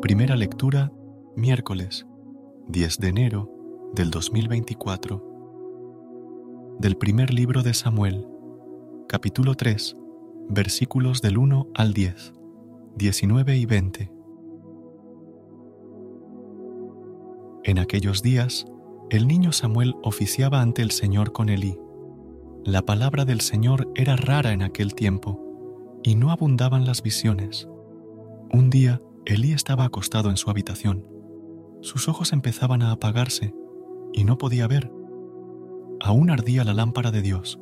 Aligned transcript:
Primera 0.00 0.36
lectura, 0.36 0.92
miércoles 1.34 2.06
10 2.68 2.98
de 2.98 3.08
enero 3.08 3.50
del 3.96 4.12
2024. 4.12 6.76
Del 6.78 6.96
primer 6.96 7.34
libro 7.34 7.64
de 7.64 7.74
Samuel, 7.74 8.24
capítulo 9.08 9.56
3, 9.56 9.96
versículos 10.50 11.20
del 11.20 11.36
1 11.36 11.66
al 11.74 11.94
10, 11.94 12.32
19 12.94 13.56
y 13.56 13.66
20. 13.66 14.12
En 17.64 17.80
aquellos 17.80 18.22
días, 18.22 18.66
el 19.10 19.26
niño 19.26 19.50
Samuel 19.50 19.96
oficiaba 20.04 20.60
ante 20.60 20.82
el 20.82 20.92
Señor 20.92 21.32
con 21.32 21.48
Elí. 21.48 21.76
La 22.64 22.82
palabra 22.82 23.24
del 23.24 23.40
Señor 23.40 23.90
era 23.96 24.14
rara 24.14 24.52
en 24.52 24.62
aquel 24.62 24.94
tiempo, 24.94 26.00
y 26.04 26.14
no 26.14 26.30
abundaban 26.30 26.86
las 26.86 27.02
visiones. 27.02 27.68
Un 28.52 28.70
día, 28.70 29.02
Elí 29.28 29.52
estaba 29.52 29.84
acostado 29.84 30.30
en 30.30 30.38
su 30.38 30.48
habitación. 30.48 31.04
Sus 31.82 32.08
ojos 32.08 32.32
empezaban 32.32 32.80
a 32.80 32.92
apagarse 32.92 33.54
y 34.14 34.24
no 34.24 34.38
podía 34.38 34.66
ver. 34.66 34.90
Aún 36.00 36.30
ardía 36.30 36.64
la 36.64 36.72
lámpara 36.72 37.10
de 37.10 37.20
Dios, 37.20 37.60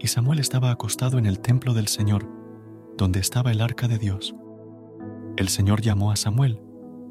y 0.00 0.08
Samuel 0.08 0.40
estaba 0.40 0.72
acostado 0.72 1.16
en 1.18 1.26
el 1.26 1.38
templo 1.38 1.74
del 1.74 1.86
Señor, 1.86 2.28
donde 2.98 3.20
estaba 3.20 3.52
el 3.52 3.60
arca 3.60 3.86
de 3.86 3.98
Dios. 3.98 4.34
El 5.36 5.48
Señor 5.48 5.80
llamó 5.80 6.10
a 6.10 6.16
Samuel, 6.16 6.60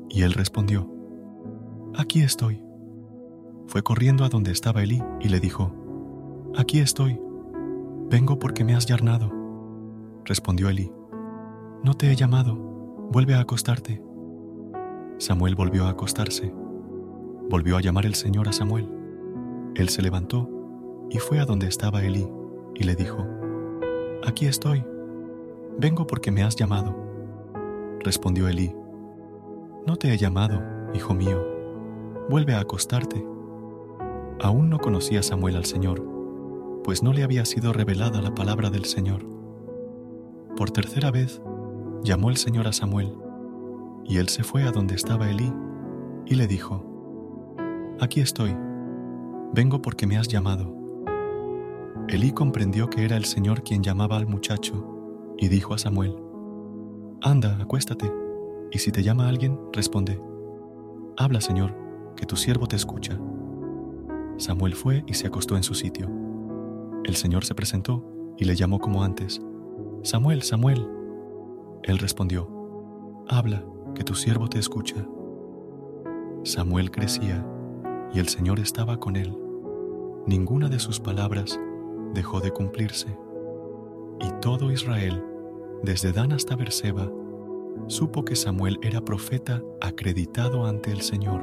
y 0.10 0.24
él 0.24 0.34
respondió, 0.34 0.92
Aquí 1.96 2.20
estoy. 2.20 2.62
Fue 3.68 3.82
corriendo 3.82 4.26
a 4.26 4.30
donde 4.30 4.52
estaba 4.52 4.84
Elí 4.84 5.02
y 5.22 5.30
le 5.30 5.40
dijo, 5.40 5.74
Aquí 6.58 6.80
estoy. 6.80 7.18
Vengo 8.10 8.40
porque 8.40 8.66
me 8.66 8.76
has 8.76 8.86
llamado. 8.86 9.32
Respondió 10.26 10.68
Elí, 10.68 10.92
No 11.82 11.94
te 11.94 12.12
he 12.12 12.16
llamado 12.18 12.69
vuelve 13.12 13.34
a 13.34 13.40
acostarte. 13.40 14.02
Samuel 15.18 15.56
volvió 15.56 15.86
a 15.86 15.90
acostarse. 15.90 16.54
Volvió 17.50 17.78
a 17.78 17.82
llamar 17.82 18.06
el 18.06 18.14
Señor 18.14 18.48
a 18.48 18.54
Samuel. 18.54 18.88
Él 19.76 19.90
se 19.90 20.04
levantó 20.04 20.48
y 21.10 21.18
fue 21.18 21.40
a 21.40 21.46
donde 21.46 21.68
estaba 21.68 22.04
Elí 22.04 22.28
y 22.76 22.84
le 22.84 22.96
dijo, 22.96 23.26
Aquí 24.26 24.46
estoy, 24.46 24.86
vengo 25.80 26.06
porque 26.06 26.30
me 26.30 26.44
has 26.44 26.56
llamado. 26.56 26.96
Respondió 28.02 28.48
Elí, 28.48 28.76
No 29.88 29.96
te 29.96 30.14
he 30.14 30.18
llamado, 30.18 30.62
hijo 30.94 31.16
mío, 31.16 31.44
vuelve 32.30 32.54
a 32.54 32.60
acostarte. 32.60 33.26
Aún 34.42 34.70
no 34.70 34.78
conocía 34.78 35.24
Samuel 35.24 35.56
al 35.56 35.66
Señor, 35.66 36.06
pues 36.84 37.02
no 37.02 37.12
le 37.12 37.24
había 37.24 37.44
sido 37.46 37.74
revelada 37.74 38.22
la 38.22 38.36
palabra 38.36 38.70
del 38.70 38.86
Señor. 38.86 39.26
Por 40.56 40.70
tercera 40.70 41.10
vez 41.10 41.42
llamó 42.04 42.30
el 42.30 42.38
Señor 42.38 42.68
a 42.68 42.74
Samuel, 42.74 43.14
y 44.06 44.18
él 44.18 44.30
se 44.30 44.44
fue 44.44 44.64
a 44.64 44.72
donde 44.72 44.96
estaba 44.96 45.30
Elí, 45.30 45.52
y 46.26 46.36
le 46.36 46.48
dijo, 46.48 46.86
Aquí 48.00 48.22
estoy, 48.22 48.56
vengo 49.54 49.82
porque 49.82 50.08
me 50.08 50.18
has 50.18 50.28
llamado. 50.28 50.76
Elí 52.08 52.32
comprendió 52.32 52.90
que 52.90 53.06
era 53.06 53.18
el 53.18 53.26
Señor 53.26 53.64
quien 53.64 53.84
llamaba 53.84 54.18
al 54.18 54.28
muchacho, 54.28 55.36
y 55.38 55.48
dijo 55.48 55.74
a 55.74 55.78
Samuel, 55.78 56.16
Anda, 57.22 57.58
acuéstate, 57.62 58.12
y 58.72 58.80
si 58.80 58.92
te 58.92 59.04
llama 59.04 59.28
alguien, 59.28 59.60
responde, 59.74 60.22
Habla, 61.18 61.42
Señor, 61.42 61.76
que 62.16 62.26
tu 62.26 62.36
siervo 62.36 62.68
te 62.68 62.78
escucha. 62.78 63.20
Samuel 64.38 64.74
fue 64.74 65.04
y 65.06 65.16
se 65.16 65.28
acostó 65.28 65.58
en 65.58 65.64
su 65.64 65.74
sitio. 65.74 66.10
El 67.04 67.16
Señor 67.16 67.44
se 67.44 67.56
presentó 67.56 68.06
y 68.38 68.46
le 68.46 68.56
llamó 68.56 68.80
como 68.80 69.04
antes, 69.04 69.42
Samuel, 70.04 70.44
Samuel. 70.44 70.99
Él 71.84 71.98
respondió, 71.98 72.50
Habla, 73.28 73.64
que 73.96 74.04
tu 74.04 74.16
siervo 74.16 74.48
te 74.48 74.60
escucha. 74.60 75.06
Samuel 76.44 76.92
crecía 76.92 77.46
y 78.14 78.20
el 78.20 78.28
Señor 78.28 78.60
estaba 78.60 79.00
con 79.00 79.16
él. 79.16 79.38
Ninguna 80.26 80.70
de 80.70 80.80
sus 80.80 81.00
palabras 81.00 81.60
dejó 82.14 82.40
de 82.40 82.52
cumplirse. 82.52 83.18
Y 84.20 84.32
todo 84.42 84.72
Israel, 84.72 85.24
desde 85.84 86.12
Dan 86.12 86.34
hasta 86.34 86.56
Berseba, 86.56 87.10
supo 87.88 88.26
que 88.26 88.36
Samuel 88.36 88.80
era 88.82 89.02
profeta 89.02 89.62
acreditado 89.82 90.66
ante 90.66 90.92
el 90.92 91.02
Señor. 91.02 91.42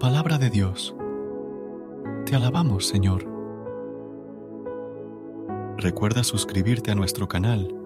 Palabra 0.00 0.38
de 0.38 0.50
Dios. 0.50 0.94
Te 2.24 2.36
alabamos, 2.36 2.86
Señor. 2.86 3.24
Recuerda 5.78 6.24
suscribirte 6.24 6.90
a 6.90 6.94
nuestro 6.94 7.28
canal 7.28 7.85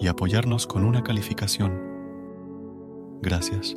y 0.00 0.08
apoyarnos 0.08 0.66
con 0.66 0.84
una 0.84 1.02
calificación. 1.02 1.80
Gracias. 3.20 3.76